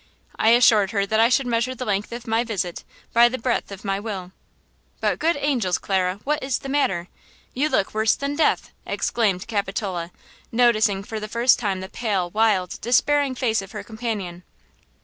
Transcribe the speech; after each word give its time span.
I 0.35 0.49
assured 0.53 0.89
her 0.89 1.05
that 1.05 1.19
I 1.19 1.29
should 1.29 1.45
measure 1.45 1.75
the 1.75 1.85
length 1.85 2.11
of 2.11 2.25
my 2.25 2.43
visit 2.43 2.83
by 3.13 3.29
the 3.29 3.37
breadth 3.37 3.71
of 3.71 3.85
my 3.85 3.99
will–But 3.99 5.19
good 5.19 5.37
angels, 5.39 5.77
Clara! 5.77 6.19
what 6.23 6.41
is 6.41 6.57
the 6.57 6.69
matter? 6.69 7.07
You 7.53 7.69
look 7.69 7.93
worse 7.93 8.15
than 8.15 8.35
death!" 8.35 8.71
exclaimed 8.83 9.45
Capitola, 9.47 10.09
noticing 10.51 11.03
for 11.03 11.19
the 11.19 11.27
first 11.27 11.59
time 11.59 11.81
the 11.81 11.87
pale, 11.87 12.31
wild, 12.31 12.81
despairing 12.81 13.35
face 13.35 13.61
of 13.61 13.73
her 13.73 13.83
companion. 13.83 14.41